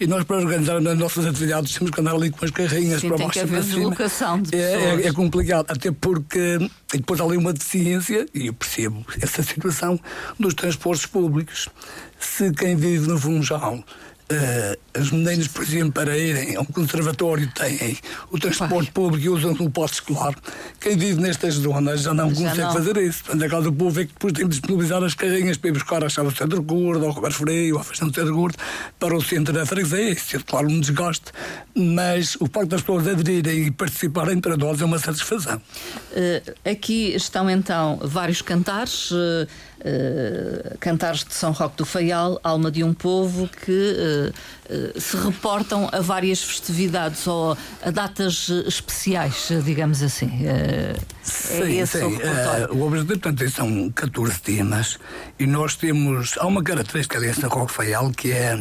E 0.01 0.07
nós, 0.07 0.25
para 0.25 0.39
organizar 0.39 0.77
as 0.77 0.99
nossas 0.99 1.25
atividades, 1.25 1.73
temos 1.75 1.91
que 1.91 2.01
andar 2.01 2.15
ali 2.15 2.31
com 2.31 2.45
as 2.45 2.51
carrinhas 2.51 3.01
Sim, 3.01 3.09
para 3.09 3.19
baixo 3.19 3.39
e 3.39 3.47
para 3.47 3.63
cima. 3.63 3.91
De 3.91 4.57
é, 4.57 4.61
é, 4.61 5.07
é, 5.07 5.13
complicado, 5.13 5.67
até 5.69 5.93
porque 5.93 6.59
depois 6.93 7.21
há 7.21 7.25
ali 7.25 7.37
uma 7.37 7.53
deficiência, 7.53 8.27
e 8.35 8.49
eu 8.49 8.55
percebo 8.55 9.07
essa 9.21 9.43
situação, 9.43 9.99
dos 10.39 10.53
transportes 10.55 11.07
públicos. 11.07 11.69
Se 12.19 12.53
quem 12.53 12.75
vive 12.75 13.07
no 13.07 13.19
Funchal 13.19 13.85
Uh, 14.25 14.79
as 14.99 15.11
meninas, 15.11 15.49
por 15.49 15.63
exemplo, 15.63 15.93
para 15.93 16.17
irem 16.17 16.57
ao 16.57 16.65
conservatório 16.65 17.47
têm 17.53 17.99
o 18.31 18.39
transporte 18.39 18.91
público 18.91 19.27
e 19.27 19.29
usam 19.29 19.53
o 19.53 19.69
posto 19.69 19.95
escolar. 19.95 20.35
Quem 20.81 20.97
vive 20.97 21.21
nestas 21.21 21.55
zonas 21.55 22.03
já 22.03 22.15
não 22.15 22.31
já 22.31 22.37
consegue 22.37 22.61
não. 22.63 22.73
fazer 22.73 22.97
isso. 22.97 23.25
Portanto, 23.25 23.45
a 23.45 23.49
casa 23.51 23.63
do 23.65 23.73
povo 23.73 24.01
é 24.01 24.05
que 24.07 24.13
depois 24.15 24.33
tem 24.33 24.45
de 24.45 24.51
disponibilizar 24.51 25.05
as 25.05 25.15
carrinhas 25.15 25.59
para 25.59 25.69
ir 25.69 25.73
buscar 25.73 26.03
a 26.03 26.09
chave 26.09 26.31
do 26.31 26.37
centro 26.37 26.63
gordo, 26.63 27.05
ao 27.05 27.11
Roberto 27.11 27.35
Freio, 27.35 27.79
à 27.79 27.85
festa 27.85 28.07
do 28.07 28.15
centro 28.15 28.35
gordo, 28.35 28.57
para 28.99 29.15
o 29.15 29.23
centro 29.23 29.53
da 29.53 29.67
freguesia. 29.67 30.13
Isso 30.13 30.37
é, 30.37 30.41
claro, 30.41 30.69
um 30.69 30.81
desgaste. 30.81 31.27
Mas 31.75 32.37
o 32.37 32.47
facto 32.47 32.69
das 32.69 32.81
pessoas 32.81 33.07
aderirem 33.07 33.67
e 33.67 33.71
participarem 33.71 34.41
para 34.41 34.57
nós 34.57 34.81
é 34.81 34.87
uma 34.87 34.99
satisfação. 34.99 35.57
Uh, 35.57 36.71
aqui 36.71 37.15
estão 37.15 37.51
então 37.51 37.99
vários 38.03 38.41
cantares. 38.41 39.11
Uh 39.11 39.47
uh, 39.85 40.79
cantares 40.79 41.25
de 41.25 41.35
São 41.35 41.53
Roque 41.53 41.77
do 41.77 41.85
Faial, 41.85 42.41
Alma 42.43 42.71
de 42.71 42.83
um 42.83 42.95
Povo, 42.95 43.49
que 43.49 43.71
uh, 43.71 44.95
uh, 44.97 45.01
se 45.01 45.17
reportam 45.17 45.89
a 45.93 46.01
várias 46.01 46.43
festividades 46.43 47.27
ou 47.27 47.57
a 47.83 47.91
datas 47.91 48.49
especiais, 48.67 49.49
digamos 49.65 50.03
assim. 50.03 50.31
Sim, 51.23 51.81
é 51.81 51.87
sim. 51.87 52.19
o, 52.71 52.77
o 52.77 52.87
objetivo, 52.87 53.19
portanto, 53.19 53.51
são 53.51 53.91
14 53.91 54.41
temas 54.41 54.99
e 55.39 55.47
nós 55.47 55.77
temos. 55.77 56.35
Há 56.39 56.47
uma 56.47 56.63
característica 56.63 57.21
desse 57.21 57.41
São 57.41 57.51
Roque 57.51 57.73
Faial 57.73 58.11
que 58.11 58.33
é 58.33 58.59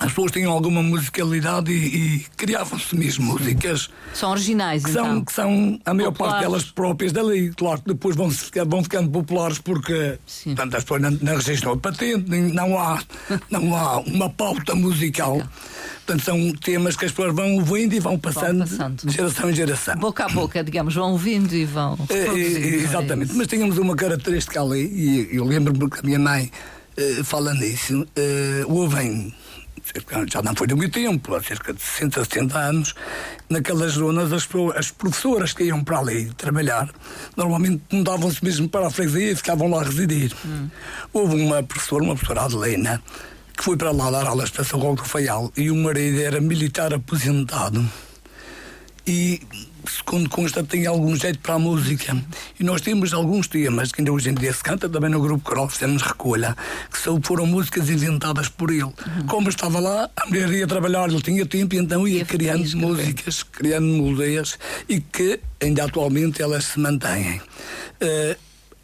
as 0.00 0.08
pessoas 0.08 0.32
tinham 0.32 0.52
alguma 0.52 0.82
musicalidade 0.82 1.72
e, 1.72 2.16
e 2.16 2.26
criavam-se 2.36 2.96
mesmo 2.96 3.26
músicas. 3.26 3.88
São 4.12 4.30
originais, 4.30 4.84
que 4.84 4.90
então. 4.90 5.04
São, 5.04 5.24
que 5.24 5.32
são 5.32 5.80
a 5.84 5.94
maior 5.94 6.10
populares. 6.10 6.32
parte 6.32 6.44
delas 6.44 6.64
próprias 6.64 7.12
dali. 7.12 7.50
Claro 7.50 7.80
que 7.80 7.88
depois 7.88 8.16
vão, 8.16 8.30
vão 8.66 8.82
ficando 8.82 9.10
populares 9.10 9.58
porque 9.58 10.18
portanto, 10.44 10.76
as 10.76 10.84
pessoas 10.84 11.02
não, 11.02 11.10
não 11.10 11.36
registram 11.36 11.72
a 11.72 11.76
patente, 11.76 12.28
não 12.30 12.78
há, 12.78 13.02
não 13.50 13.74
há 13.74 14.00
uma 14.00 14.28
pauta 14.30 14.74
musical. 14.74 15.40
Portanto, 16.04 16.24
são 16.24 16.52
temas 16.52 16.96
que 16.96 17.06
as 17.06 17.12
pessoas 17.12 17.34
vão 17.34 17.54
ouvindo 17.54 17.94
e 17.94 18.00
vão 18.00 18.18
passando, 18.18 18.66
vão 18.66 18.68
passando. 18.68 19.06
de 19.06 19.14
geração 19.14 19.50
em 19.50 19.54
geração. 19.54 19.96
Boca 19.96 20.26
a 20.26 20.28
boca, 20.28 20.62
digamos, 20.62 20.94
vão 20.94 21.12
ouvindo 21.12 21.54
e 21.54 21.64
vão. 21.64 21.98
É, 22.10 22.38
exatamente, 22.38 23.32
mas 23.32 23.46
tínhamos 23.46 23.78
uma 23.78 23.96
característica 23.96 24.60
ali, 24.60 24.84
e 24.84 25.36
eu 25.36 25.44
lembro-me 25.44 25.88
que 25.88 26.00
a 26.00 26.02
minha 26.02 26.18
mãe 26.18 26.50
uh, 26.98 27.24
fala 27.24 27.54
nisso, 27.54 28.02
uh, 28.02 28.72
ouvem 28.72 29.32
já 30.30 30.42
não 30.42 30.54
foi 30.54 30.66
de 30.66 30.74
muito 30.74 30.92
tempo, 30.92 31.34
há 31.34 31.42
cerca 31.42 31.72
de 31.72 31.80
60, 31.80 32.24
70 32.24 32.58
anos, 32.58 32.94
naquelas 33.48 33.92
zonas 33.92 34.32
as, 34.32 34.48
as 34.76 34.90
professoras 34.90 35.52
que 35.52 35.64
iam 35.64 35.84
para 35.84 35.98
ali 35.98 36.32
trabalhar, 36.34 36.88
normalmente 37.36 37.82
mudavam-se 37.92 38.44
mesmo 38.44 38.68
para 38.68 38.86
a 38.86 38.90
freguesia 38.90 39.32
e 39.32 39.36
ficavam 39.36 39.68
lá 39.68 39.82
a 39.82 39.84
residir. 39.84 40.32
Hum. 40.44 40.68
Houve 41.12 41.40
uma 41.40 41.62
professora, 41.62 42.04
uma 42.04 42.14
professora 42.14 42.42
Adelena, 42.42 43.02
que 43.56 43.62
foi 43.62 43.76
para 43.76 43.90
lá 43.90 44.10
dar 44.10 44.26
aulas 44.26 44.50
para 44.50 44.64
São 44.64 44.80
Roque 44.80 45.02
do 45.02 45.08
Faial 45.08 45.52
e 45.56 45.70
o 45.70 45.76
marido 45.76 46.20
era 46.20 46.40
militar 46.40 46.92
aposentado. 46.92 47.88
E 49.06 49.40
segundo 49.86 50.28
consta, 50.30 50.62
tem 50.62 50.86
algum 50.86 51.14
jeito 51.14 51.38
para 51.40 51.54
a 51.54 51.58
música. 51.58 52.16
E 52.58 52.64
nós 52.64 52.80
temos 52.80 53.12
alguns 53.12 53.46
temas 53.46 53.92
que 53.92 54.00
ainda 54.00 54.12
hoje 54.12 54.30
em 54.30 54.34
dia 54.34 54.52
se 54.52 54.62
canta, 54.62 54.88
também 54.88 55.10
no 55.10 55.20
grupo 55.20 55.44
coral 55.44 55.68
fizemos 55.68 56.02
recolha, 56.02 56.56
que 56.90 56.98
são, 56.98 57.20
foram 57.22 57.46
músicas 57.46 57.90
inventadas 57.90 58.48
por 58.48 58.70
ele. 58.70 58.84
Uhum. 58.84 59.26
Como 59.28 59.48
estava 59.48 59.78
lá, 59.78 60.10
a 60.16 60.26
mulher 60.26 60.50
ia 60.50 60.66
trabalhar, 60.66 61.08
ele 61.08 61.20
tinha 61.20 61.44
tempo, 61.44 61.74
e 61.74 61.78
então 61.78 62.08
ia, 62.08 62.24
criando 62.24 62.64
músicas, 62.76 63.42
criando 63.42 63.86
melodias, 63.86 64.58
e 64.88 65.00
que 65.00 65.40
ainda 65.60 65.84
atualmente 65.84 66.42
elas 66.42 66.64
se 66.64 66.80
mantêm. 66.80 67.40
Uh, 68.00 68.36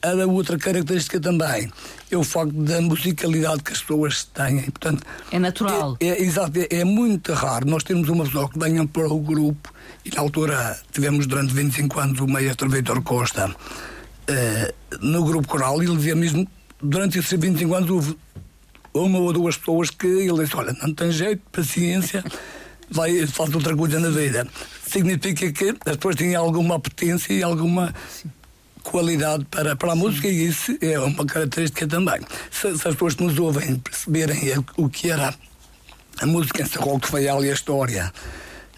a 0.02 0.26
outra 0.26 0.56
característica 0.56 1.20
também 1.20 1.70
é 2.10 2.16
o 2.16 2.24
facto 2.24 2.52
da 2.52 2.80
musicalidade 2.80 3.62
que 3.62 3.72
as 3.72 3.80
pessoas 3.80 4.24
têm. 4.24 4.62
Portanto, 4.62 5.02
é 5.30 5.38
natural. 5.38 5.96
É, 6.00 6.08
é, 6.08 6.22
exato, 6.22 6.58
é, 6.58 6.80
é, 6.80 6.84
muito 6.84 7.32
raro. 7.34 7.68
Nós 7.68 7.84
temos 7.84 8.08
uma 8.08 8.24
pessoa 8.24 8.48
que 8.48 8.58
venha 8.58 8.86
para 8.86 9.08
o 9.08 9.18
grupo 9.18 9.72
na 10.16 10.22
altura 10.22 10.78
tivemos 10.92 11.26
durante 11.26 11.52
25 11.52 12.00
anos 12.00 12.20
o 12.20 12.26
maestro 12.26 12.68
Vitor 12.68 13.02
Costa 13.02 13.48
uh, 13.48 14.74
no 15.00 15.24
grupo 15.24 15.48
coral 15.48 15.82
e 15.82 15.86
ele 15.86 15.96
dizia 15.96 16.14
mesmo 16.14 16.46
durante 16.82 17.18
esses 17.18 17.38
25 17.38 17.74
anos 17.74 17.90
houve 17.90 18.18
uma 18.92 19.18
ou 19.18 19.32
duas 19.32 19.56
pessoas 19.56 19.90
que 19.90 20.06
ele 20.06 20.42
disse, 20.42 20.56
olha, 20.56 20.74
não 20.82 20.92
tem 20.92 21.12
jeito, 21.12 21.42
paciência, 21.52 22.24
vai, 22.90 23.24
faz 23.26 23.54
outra 23.54 23.76
coisa 23.76 24.00
na 24.00 24.10
vida. 24.10 24.46
Significa 24.84 25.52
que 25.52 25.74
as 25.86 25.96
pessoas 25.96 26.16
têm 26.16 26.34
alguma 26.34 26.74
apetência 26.74 27.32
e 27.32 27.42
alguma 27.42 27.94
Sim 28.08 28.30
qualidade 28.82 29.44
para, 29.50 29.76
para 29.76 29.92
a 29.92 29.96
música 29.96 30.28
e 30.28 30.48
isso 30.48 30.76
é 30.80 30.98
uma 30.98 31.24
característica 31.24 31.86
também. 31.86 32.20
Se, 32.50 32.76
se 32.76 32.88
as 32.88 32.94
pessoas 32.94 33.14
que 33.14 33.24
nos 33.24 33.38
ouvem 33.38 33.76
perceberem 33.76 34.64
o 34.76 34.88
que 34.88 35.10
era 35.10 35.34
a 36.20 36.26
música 36.26 36.62
em 36.62 36.66
Sarrol 36.66 36.98
de 36.98 37.06
Faial 37.06 37.44
e 37.44 37.50
a 37.50 37.54
história 37.54 38.12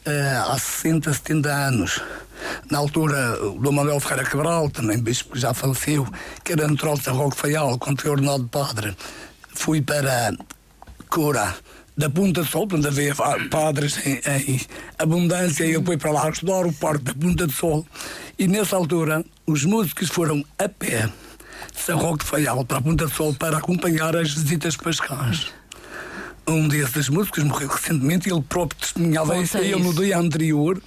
há 0.04 0.58
60, 0.58 1.12
70 1.12 1.48
anos, 1.48 2.00
na 2.70 2.78
altura 2.78 3.36
do 3.36 3.72
Manuel 3.72 4.00
Ferreira 4.00 4.28
Cabral, 4.28 4.68
também 4.70 4.98
bispo 4.98 5.34
que 5.34 5.40
já 5.40 5.54
faleceu, 5.54 6.06
que 6.44 6.52
era 6.52 6.66
natural 6.66 6.96
de 6.96 7.04
Sarrol 7.04 7.30
de 7.30 7.36
Faial, 7.36 7.78
foi 7.98 8.10
ordenado 8.10 8.48
padre, 8.48 8.96
fui 9.54 9.80
para 9.80 10.32
Cura 11.08 11.54
da 11.96 12.08
Punta 12.08 12.42
de 12.42 12.48
Sol, 12.48 12.66
onde 12.72 12.86
havia 12.86 13.14
padres 13.50 14.04
em, 14.06 14.20
em 14.26 14.60
abundância, 14.98 15.64
e 15.64 15.72
eu 15.72 15.82
fui 15.84 15.96
para 15.96 16.10
lá 16.10 16.28
estudar 16.28 16.66
o 16.66 16.72
Parque 16.72 17.04
da 17.04 17.14
Punta 17.14 17.46
de 17.46 17.52
Sol. 17.52 17.86
E 18.38 18.48
nessa 18.48 18.76
altura, 18.76 19.24
os 19.46 19.64
músicos 19.64 20.08
foram 20.08 20.42
a 20.58 20.68
pé 20.68 21.08
de 21.72 21.80
São 21.80 21.98
Roque 21.98 22.24
de 22.24 22.30
Faial 22.30 22.64
para 22.64 22.78
a 22.78 22.82
Punta 22.82 23.06
de 23.06 23.14
Sol 23.14 23.34
para 23.34 23.58
acompanhar 23.58 24.16
as 24.16 24.32
visitas 24.32 24.76
pascais. 24.76 25.52
Um 26.46 26.66
desses 26.68 27.08
músicos 27.08 27.44
morreu 27.44 27.68
recentemente 27.68 28.28
e 28.28 28.32
ele 28.32 28.42
próprio 28.42 28.80
testemunhava 28.80 29.36
isso. 29.38 29.58
Ele 29.58 29.76
no 29.76 29.94
dia 29.94 30.18
anterior 30.18 30.80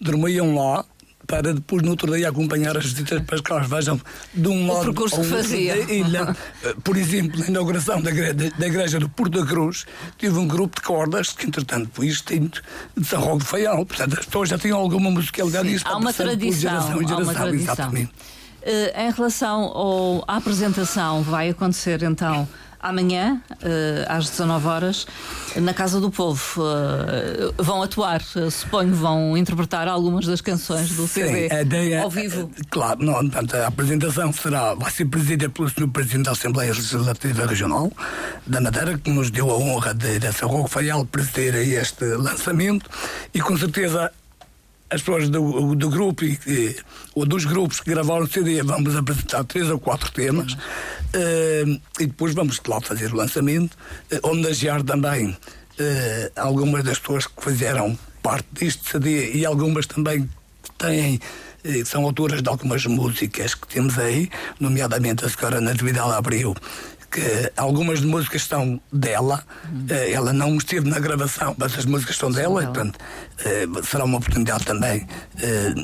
dormiam 0.00 0.54
lá 0.54 0.84
para 1.26 1.54
depois 1.54 1.82
no 1.82 1.90
outro 1.90 2.14
dia 2.14 2.28
acompanhar 2.28 2.76
as 2.76 2.84
visitas 2.84 3.22
pascais. 3.22 3.68
Vejam, 3.68 4.00
de 4.32 4.48
um 4.48 4.66
lado. 4.66 4.80
O 4.80 4.84
percurso 4.84 5.20
que 5.20 5.26
fazia. 5.26 5.76
Ilha. 5.92 6.36
Por 6.84 6.96
exemplo, 6.96 7.40
na 7.40 7.46
inauguração 7.46 8.00
da 8.00 8.10
igreja, 8.10 8.34
da 8.58 8.66
igreja 8.66 9.00
do 9.00 9.08
Porto 9.08 9.40
da 9.40 9.46
Cruz, 9.46 9.86
tive 10.18 10.38
um 10.38 10.46
grupo 10.46 10.80
de 10.80 10.86
cordas 10.86 11.32
que, 11.32 11.46
entretanto, 11.46 11.90
foi 11.92 12.06
extinto 12.06 12.62
de 12.96 13.06
São 13.06 13.20
Roque 13.20 13.44
de 13.44 13.44
Faial. 13.44 13.86
Portanto, 13.86 14.18
as 14.18 14.26
pessoas 14.26 14.48
já 14.48 14.58
tinham 14.58 14.78
alguma 14.78 15.10
musicalidade 15.10 15.68
e 15.68 15.74
isso 15.74 15.86
há 15.86 15.96
uma 15.96 16.12
tradição, 16.12 16.60
geração 16.60 17.02
em 17.02 17.08
geração. 17.08 17.18
Há 17.18 17.22
uma 17.22 17.34
tradição. 17.34 17.74
Exatamente. 17.74 18.12
Uh, 18.62 18.98
em 18.98 19.10
relação 19.12 19.60
ao, 19.64 20.24
à 20.26 20.36
apresentação, 20.36 21.22
vai 21.22 21.50
acontecer 21.50 22.02
então 22.02 22.48
amanhã, 22.84 23.40
uh, 23.50 23.56
às 24.08 24.28
19 24.28 24.66
horas, 24.68 25.06
na 25.56 25.72
Casa 25.72 25.98
do 25.98 26.10
Povo. 26.10 26.62
Uh, 26.62 27.54
vão 27.56 27.82
atuar, 27.82 28.20
uh, 28.36 28.50
suponho, 28.50 28.94
vão 28.94 29.36
interpretar 29.36 29.88
algumas 29.88 30.26
das 30.26 30.42
canções 30.42 30.90
do 30.90 31.08
Sim, 31.08 31.24
CD 31.24 31.52
a 31.52 31.62
ideia, 31.62 32.02
ao 32.02 32.10
vivo. 32.10 32.50
Claro, 32.68 33.02
não, 33.02 33.14
portanto, 33.14 33.54
a 33.54 33.66
apresentação 33.68 34.32
será, 34.32 34.74
vai 34.74 34.90
ser 34.90 35.06
presidida 35.06 35.48
pelo 35.48 35.68
Sr. 35.68 35.88
Presidente 35.88 36.26
da 36.26 36.32
Assembleia 36.32 36.72
Legislativa 36.72 37.46
Regional 37.46 37.90
da 38.46 38.60
Madeira, 38.60 38.98
que 38.98 39.10
nos 39.10 39.30
deu 39.30 39.50
a 39.50 39.56
honra 39.56 39.94
de, 39.94 40.18
de 40.18 40.32
São 40.32 40.66
Faial 40.66 41.06
presidir 41.06 41.54
este 41.54 42.04
lançamento 42.04 42.90
e 43.32 43.40
com 43.40 43.56
certeza 43.56 44.12
as 44.90 45.00
pessoas 45.02 45.28
do, 45.28 45.74
do 45.74 45.88
grupo 45.88 46.24
e, 46.24 46.76
ou 47.14 47.26
dos 47.26 47.44
grupos 47.44 47.80
que 47.80 47.90
gravaram 47.90 48.24
o 48.24 48.28
CD 48.28 48.62
vamos 48.62 48.94
apresentar 48.94 49.44
três 49.44 49.68
ou 49.70 49.78
quatro 49.78 50.10
temas 50.12 50.52
uh, 50.52 51.80
e 52.00 52.06
depois 52.06 52.34
vamos 52.34 52.60
lá 52.66 52.80
fazer 52.80 53.12
o 53.12 53.16
lançamento, 53.16 53.76
uh, 54.12 54.28
homenagear 54.28 54.82
também 54.82 55.30
uh, 55.30 55.36
algumas 56.36 56.84
das 56.84 56.98
pessoas 56.98 57.26
que 57.26 57.42
fizeram 57.42 57.98
parte 58.22 58.46
deste 58.52 58.88
CD 58.88 59.32
e 59.34 59.44
algumas 59.44 59.86
também 59.86 60.28
que 60.62 60.70
têm 60.78 61.20
são 61.86 62.04
autoras 62.04 62.42
de 62.42 62.48
algumas 62.50 62.84
músicas 62.84 63.54
que 63.54 63.66
temos 63.66 63.98
aí, 63.98 64.28
nomeadamente 64.60 65.24
a 65.24 65.30
senhora 65.30 65.62
Natividade 65.62 66.12
Abreu, 66.12 66.54
que 67.14 67.52
algumas 67.56 68.00
músicas 68.00 68.42
são 68.42 68.80
dela, 68.92 69.44
uhum. 69.72 69.86
ela 70.12 70.32
não 70.32 70.56
esteve 70.56 70.90
na 70.90 70.98
gravação, 70.98 71.54
mas 71.56 71.78
as 71.78 71.84
músicas 71.84 72.16
são 72.16 72.28
dela, 72.28 72.60
e, 72.60 72.66
portanto, 72.66 72.98
eh, 73.44 73.66
será 73.84 74.04
uma 74.04 74.18
oportunidade 74.18 74.64
também 74.64 75.06
eh, 75.40 75.74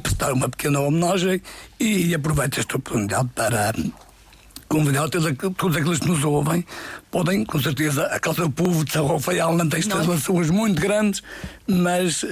prestar 0.00 0.32
uma 0.32 0.48
pequena 0.48 0.78
homenagem 0.78 1.42
e 1.80 2.14
aproveito 2.14 2.60
esta 2.60 2.76
oportunidade 2.76 3.28
para 3.34 3.74
convidar 4.68 5.08
todos, 5.08 5.36
todos 5.56 5.76
aqueles 5.76 5.98
que 5.98 6.06
nos 6.06 6.22
ouvem, 6.22 6.64
podem, 7.10 7.44
com 7.44 7.60
certeza, 7.60 8.06
a 8.06 8.20
Casa 8.20 8.42
do 8.42 8.50
Povo 8.50 8.84
de 8.84 8.92
São 8.92 9.08
Rafael 9.08 9.56
não 9.56 9.68
tem 9.68 9.80
instalações 9.80 10.48
muito 10.48 10.80
grandes, 10.80 11.24
mas 11.66 12.24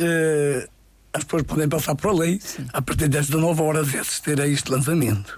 as 1.12 1.24
pessoas 1.24 1.42
podem 1.42 1.68
passar 1.68 1.94
por 1.94 2.10
ali 2.10 2.40
Sim. 2.40 2.66
a 2.72 2.80
partir 2.80 3.08
das 3.08 3.26
19 3.26 3.62
horas 3.62 3.92
e 3.92 3.98
assistir 3.98 4.40
a 4.40 4.46
este 4.46 4.70
lançamento. 4.70 5.36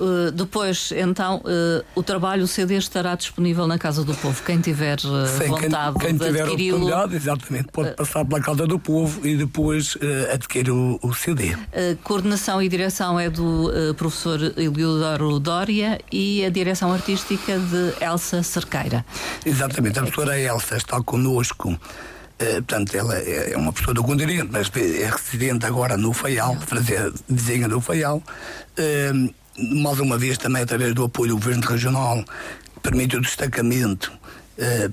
Uh, 0.00 0.32
depois, 0.32 0.90
então, 0.96 1.42
uh, 1.44 1.84
o 1.94 2.02
trabalho, 2.02 2.44
o 2.44 2.46
CD 2.48 2.76
estará 2.76 3.14
disponível 3.14 3.66
na 3.66 3.78
Casa 3.78 4.02
do 4.02 4.14
Povo. 4.14 4.42
Quem 4.42 4.58
tiver 4.60 4.98
uh, 4.98 5.26
Sim, 5.26 5.48
vontade 5.48 5.98
quem, 5.98 6.08
quem 6.08 6.16
de 6.16 6.24
tiver 6.24 6.42
adquiri-lo. 6.42 6.76
oportunidade, 6.78 7.16
exatamente, 7.16 7.68
pode 7.70 7.94
passar 7.94 8.24
pela 8.24 8.40
Casa 8.40 8.66
do 8.66 8.78
Povo 8.78 9.24
e 9.26 9.36
depois 9.36 9.96
adquirir 10.32 10.70
o, 10.70 10.98
o 11.02 11.14
CD. 11.14 11.52
A 11.52 11.96
coordenação 12.02 12.60
e 12.62 12.68
direção 12.68 13.20
é 13.20 13.28
do 13.28 13.70
professor 13.96 14.40
Eliodoro 14.56 15.38
Dória 15.38 16.00
e 16.10 16.44
a 16.44 16.50
direção 16.50 16.92
artística 16.92 17.58
de 17.58 18.04
Elsa 18.04 18.42
Cerqueira. 18.42 19.04
Exatamente, 19.44 19.98
a 19.98 20.02
professora 20.02 20.38
Elsa 20.40 20.76
está 20.76 21.00
connosco 21.02 21.78
portanto, 22.54 22.94
ela 22.94 23.16
é, 23.18 23.52
é 23.52 23.56
uma 23.56 23.72
pessoa 23.72 23.94
do 23.94 24.02
Continente, 24.02 24.48
mas 24.50 24.70
é 24.76 25.10
residente 25.10 25.66
agora 25.66 25.96
no 25.96 26.12
Faial, 26.12 26.56
fazer 26.60 27.12
desenho 27.28 27.68
do 27.68 27.80
Faial. 27.80 28.22
Uh, 28.78 29.32
mais 29.58 30.00
uma 30.00 30.16
vez, 30.16 30.38
também 30.38 30.62
através 30.62 30.94
do 30.94 31.04
apoio 31.04 31.30
do 31.30 31.36
Governo 31.36 31.62
Regional, 31.66 32.24
permite 32.82 33.16
o 33.16 33.20
destacamento 33.20 34.10
eh, 34.10 34.16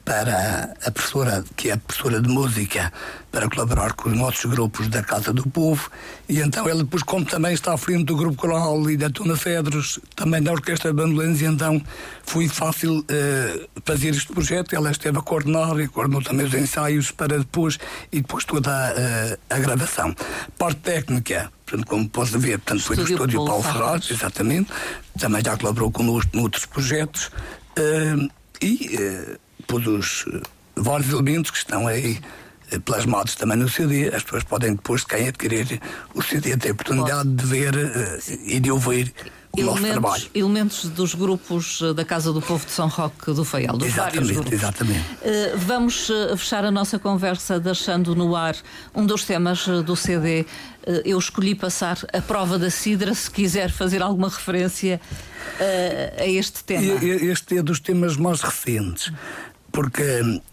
para 0.05 0.75
a 0.85 0.91
professora, 0.91 1.43
que 1.55 1.69
é 1.69 1.75
professora 1.75 2.21
de 2.21 2.29
música, 2.29 2.91
para 3.31 3.47
colaborar 3.49 3.93
com 3.93 4.09
os 4.09 4.17
nossos 4.17 4.45
grupos 4.45 4.87
da 4.87 5.03
Casa 5.03 5.31
do 5.31 5.47
Povo. 5.49 5.89
E 6.27 6.39
então 6.39 6.67
ela 6.67 6.83
depois, 6.83 7.03
como 7.03 7.25
também 7.25 7.53
está 7.53 7.73
à 7.73 7.77
frente 7.77 8.05
do 8.05 8.15
Grupo 8.15 8.37
Coral 8.37 8.89
e 8.89 8.97
da 8.97 9.09
Tuna 9.09 9.35
Cedros, 9.35 9.99
também 10.15 10.41
da 10.41 10.51
Orquestra 10.51 10.91
Bandolens, 10.93 11.41
e 11.41 11.45
então 11.45 11.81
foi 12.23 12.47
fácil 12.47 12.99
uh, 12.99 13.69
fazer 13.85 14.09
este 14.09 14.31
projeto. 14.33 14.75
Ela 14.75 14.91
esteve 14.91 15.17
a 15.17 15.21
coordenar 15.21 15.79
e 15.79 15.87
coordenou 15.87 16.21
também 16.21 16.45
os 16.45 16.53
ensaios 16.53 17.11
para 17.11 17.37
depois, 17.37 17.77
e 18.11 18.21
depois 18.21 18.45
toda 18.45 18.71
a, 18.71 18.91
uh, 18.91 19.37
a 19.49 19.59
gravação. 19.59 20.15
Parte 20.57 20.79
técnica, 20.81 21.51
portanto, 21.65 21.87
como 21.87 22.09
posso 22.09 22.39
ver, 22.39 22.59
portanto, 22.59 22.83
foi 22.83 22.95
do 22.95 23.03
estúdio 23.03 23.45
Paulo 23.45 23.63
Ferraz, 23.63 24.09
exatamente. 24.09 24.71
Também 25.19 25.43
já 25.43 25.55
colaborou 25.57 25.91
connosco 25.91 26.29
noutros 26.33 26.65
projetos. 26.65 27.29
Uh, 27.77 28.29
e 28.61 28.89
por 28.89 29.48
os 29.77 30.25
eh, 30.33 30.41
vários 30.75 31.11
elementos 31.11 31.51
que 31.51 31.57
estão 31.57 31.87
aí 31.87 32.19
eh, 32.71 32.79
plasmados 32.79 33.35
também 33.35 33.57
no 33.57 33.69
CD, 33.69 34.13
as 34.13 34.23
pessoas 34.23 34.43
podem 34.43 34.75
depois, 34.75 35.03
quem 35.03 35.27
adquirir 35.27 35.79
o 36.13 36.21
CD, 36.21 36.57
ter 36.57 36.69
a 36.69 36.71
oportunidade 36.71 37.29
de 37.29 37.45
ver 37.45 37.75
uh, 37.75 38.39
e 38.45 38.59
de 38.59 38.71
ouvir 38.71 39.13
o 39.51 39.59
elementos, 39.59 39.81
nosso 39.81 39.91
trabalho. 39.91 40.23
Elementos 40.35 40.85
dos 40.85 41.15
grupos 41.15 41.81
da 41.95 42.05
Casa 42.05 42.31
do 42.31 42.41
Povo 42.41 42.65
de 42.65 42.71
São 42.71 42.87
Roque 42.87 43.33
do 43.33 43.43
Faial, 43.43 43.77
dos 43.77 43.87
exatamente, 43.87 44.15
vários 44.15 44.31
grupos. 44.31 44.53
Exatamente. 44.53 44.99
Uh, 44.99 45.57
vamos 45.57 46.11
fechar 46.37 46.63
a 46.63 46.71
nossa 46.71 46.99
conversa 46.99 47.59
deixando 47.59 48.15
no 48.15 48.35
ar 48.35 48.55
um 48.93 49.05
dos 49.05 49.23
temas 49.23 49.65
do 49.65 49.95
CD. 49.95 50.41
Uh, 50.41 51.01
eu 51.03 51.17
escolhi 51.17 51.55
passar 51.55 51.97
a 52.13 52.21
prova 52.21 52.59
da 52.59 52.69
Sidra, 52.69 53.13
se 53.13 53.29
quiser 53.29 53.71
fazer 53.71 54.01
alguma 54.01 54.29
referência 54.29 55.01
a 56.17 56.25
este 56.25 56.63
tema. 56.63 57.03
Este 57.03 57.57
é 57.57 57.63
dos 57.63 57.79
temas 57.79 58.15
mais 58.15 58.41
recentes 58.41 59.11
porque 59.79 60.03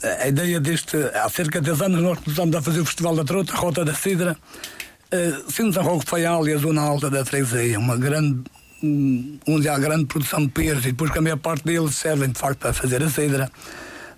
eh, 0.04 0.22
a 0.22 0.28
ideia 0.28 0.60
deste, 0.60 0.96
há 1.12 1.28
cerca 1.28 1.60
de 1.60 1.66
10 1.66 1.82
anos 1.82 2.00
nós 2.00 2.20
começamos 2.20 2.54
a 2.54 2.62
fazer 2.62 2.78
o 2.78 2.84
Festival 2.84 3.16
da 3.16 3.24
Trota, 3.24 3.54
a 3.54 3.56
Rota 3.56 3.84
da 3.84 3.92
Cidra, 3.92 4.36
uh, 4.36 5.50
sendo 5.50 5.72
São 5.72 5.82
Roque 5.82 6.08
Faial 6.08 6.46
e 6.46 6.52
a 6.52 6.58
zona 6.58 6.80
alta 6.80 7.10
da 7.10 7.24
Freguesia, 7.24 7.76
uma 7.76 7.96
grande, 7.96 8.44
onde 9.48 9.68
há 9.68 9.76
grande 9.80 10.06
produção 10.06 10.46
de 10.46 10.52
peixes 10.52 10.84
e 10.84 10.92
depois 10.92 11.10
que 11.10 11.18
a 11.18 11.20
maior 11.20 11.38
parte 11.38 11.64
deles 11.64 11.96
servem 11.96 12.30
de 12.30 12.38
facto 12.38 12.60
para 12.60 12.72
fazer 12.72 13.02
a 13.02 13.10
cidra. 13.10 13.50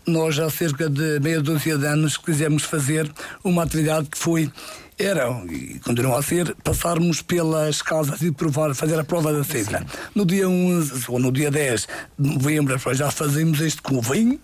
Nós 0.06 0.38
há 0.38 0.50
cerca 0.50 0.90
de 0.90 1.18
meia 1.20 1.40
dúzia 1.40 1.78
de 1.78 1.86
anos 1.86 2.18
quisemos 2.18 2.64
fazer 2.64 3.10
uma 3.42 3.62
atividade 3.62 4.10
que 4.10 4.18
foi 4.18 4.52
era 4.98 5.30
e 5.48 5.78
continua 5.78 6.18
a 6.18 6.22
ser 6.22 6.54
passarmos 6.56 7.22
pelas 7.22 7.80
casas 7.80 8.20
e 8.20 8.32
provar, 8.32 8.74
fazer 8.74 8.98
a 8.98 9.04
prova 9.04 9.32
da 9.32 9.44
cidra. 9.44 9.86
No 10.14 10.26
dia 10.26 10.46
11 10.46 11.04
ou 11.08 11.18
no 11.18 11.32
dia 11.32 11.50
10 11.50 11.88
de 12.18 12.34
novembro 12.34 12.76
já 12.92 13.10
fazemos 13.10 13.60
este 13.60 13.80
com 13.80 13.96
o 13.96 14.02
vinho, 14.02 14.38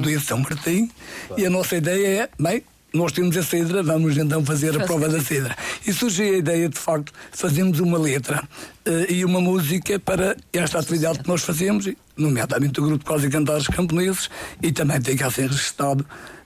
dia 0.00 0.18
de 0.18 0.24
São 0.24 0.38
Martim, 0.38 0.90
e 1.36 1.44
a 1.44 1.50
nossa 1.50 1.76
ideia 1.76 2.22
é, 2.22 2.28
bem, 2.38 2.62
nós 2.94 3.10
temos 3.10 3.36
a 3.36 3.42
cedra, 3.42 3.82
vamos 3.82 4.16
então 4.16 4.44
fazer 4.44 4.80
a 4.80 4.86
prova 4.86 5.08
da 5.08 5.20
cedra. 5.20 5.56
E 5.84 5.92
surgiu 5.92 6.32
a 6.32 6.38
ideia, 6.38 6.68
de 6.68 6.78
facto, 6.78 7.12
fazermos 7.32 7.80
uma 7.80 7.98
letra 7.98 8.42
uh, 8.86 9.12
e 9.12 9.24
uma 9.24 9.40
música 9.40 9.98
para 9.98 10.36
esta 10.52 10.78
atividade 10.78 11.18
que 11.18 11.28
nós 11.28 11.42
fazemos, 11.42 11.88
nomeadamente 12.16 12.80
o 12.80 12.84
grupo 12.84 13.04
Quase 13.04 13.28
Cantares 13.28 13.66
Camponeses, 13.66 14.30
e 14.62 14.70
também 14.70 15.00
fica 15.00 15.26
assim 15.26 15.42
registado 15.42 16.02
uh, 16.02 16.43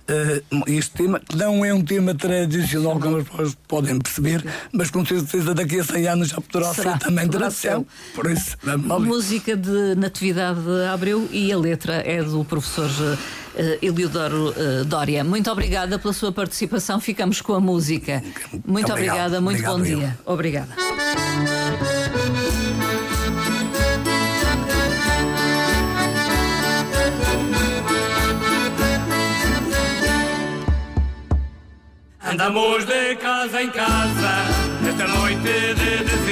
este 0.67 0.91
tema, 0.93 1.21
que 1.21 1.37
não 1.37 1.65
é 1.65 1.73
um 1.73 1.83
tema 1.83 2.15
tradicional, 2.15 2.99
como 2.99 3.19
as 3.19 3.29
pessoas 3.29 3.57
podem 3.67 3.99
perceber, 3.99 4.45
mas 4.73 4.91
com 4.91 5.05
certeza 5.05 5.55
daqui 5.55 5.81
a 5.81 5.85
100 5.85 6.09
anos 6.09 6.29
já 6.29 6.41
poderá 6.41 6.75
Será? 6.75 6.93
ser 6.93 6.99
também 6.99 7.29
tradição. 7.29 7.87
Por 8.15 8.31
isso, 8.31 8.57
vamos 8.63 8.91
A 8.91 8.99
música 8.99 9.57
de 9.57 9.95
Natividade 9.97 10.61
Abreu 10.93 11.29
e 11.31 11.53
a 11.53 11.59
letra 11.59 11.95
é 11.95 12.23
do 12.23 12.45
professor 12.45 12.89
uh, 12.89 13.79
Eliodoro 13.83 14.51
uh, 14.51 14.85
Dória. 14.85 15.23
Muito 15.23 15.51
obrigada 15.51 15.99
pela 15.99 16.13
sua 16.13 16.33
participação. 16.33 17.01
Ficamos 17.01 17.41
com 17.41 17.55
a 17.55 17.61
música. 17.61 18.23
Muito 18.67 18.91
obrigado. 18.91 19.35
obrigada, 19.35 19.41
muito 19.41 19.69
obrigado, 19.69 19.79
bom 19.79 19.83
dia. 19.83 20.19
Obrigada. 20.25 20.69
Andamos 32.31 32.85
de 32.85 33.17
casa 33.17 33.63
em 33.63 33.71
casa, 33.71 34.45
esta 34.87 35.07
noite 35.07 35.75
de 35.75 36.05
dezembro. 36.05 36.28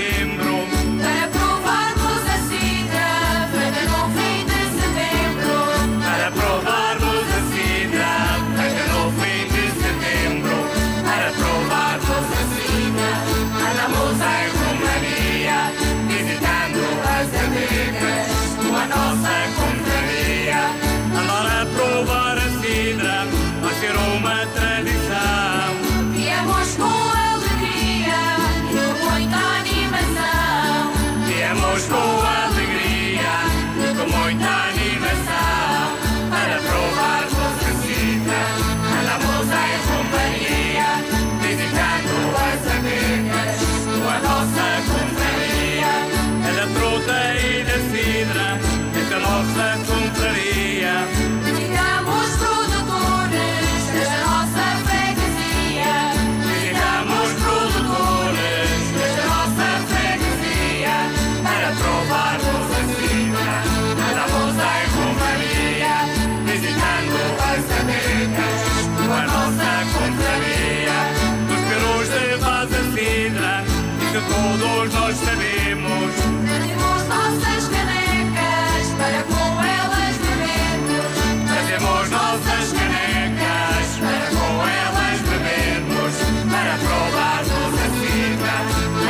Nós 74.97 75.17
sabemos. 75.17 76.13
Trazemos 76.47 77.01
nossas 77.09 77.63
canecas 77.69 78.85
para 78.99 79.21
com 79.33 79.49
elas 79.63 80.15
bebermos. 80.25 81.13
Trazemos 81.49 82.11
nossas 82.11 82.67
canecas 82.79 83.87
para 84.01 84.27
com 84.39 84.53
elas 84.83 85.19
bebermos. 85.31 86.13
Para 86.51 86.75
provarmos 86.85 87.73
a 87.85 87.89
cidra, 87.99 88.57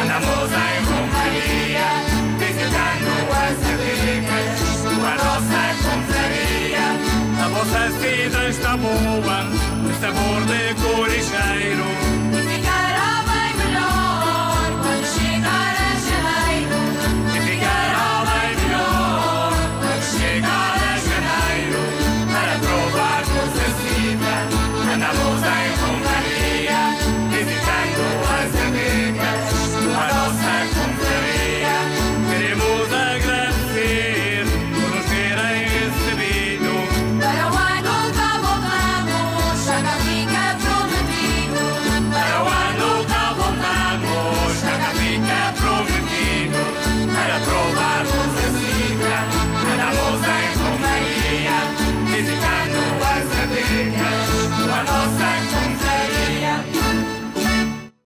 andamos 0.03 0.51
em 0.67 0.81
companhia, 0.93 1.91
visitando 2.43 3.13
as 3.45 3.59
amigas 3.75 4.59
a 4.97 5.15
nossa 5.25 5.63
confraria. 5.87 6.87
A 7.43 7.49
vossa 7.49 7.85
cidra 8.01 8.49
está 8.49 8.77
boa, 8.77 9.39
o 9.87 10.01
sabor 10.01 10.41
de 10.47 10.67